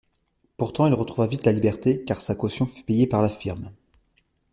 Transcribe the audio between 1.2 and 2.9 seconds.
vite la liberté car sa caution fut